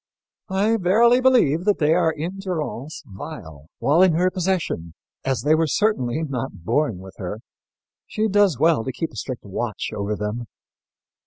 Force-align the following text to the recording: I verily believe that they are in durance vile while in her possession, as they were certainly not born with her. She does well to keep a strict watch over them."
I 0.49 0.77
verily 0.77 1.21
believe 1.21 1.63
that 1.65 1.77
they 1.77 1.93
are 1.93 2.11
in 2.11 2.39
durance 2.39 3.03
vile 3.05 3.67
while 3.77 4.01
in 4.01 4.13
her 4.13 4.31
possession, 4.31 4.95
as 5.23 5.43
they 5.43 5.53
were 5.53 5.67
certainly 5.67 6.23
not 6.23 6.65
born 6.65 6.97
with 6.97 7.13
her. 7.19 7.41
She 8.07 8.27
does 8.27 8.57
well 8.57 8.83
to 8.83 8.91
keep 8.91 9.11
a 9.11 9.15
strict 9.15 9.45
watch 9.45 9.91
over 9.93 10.15
them." 10.15 10.45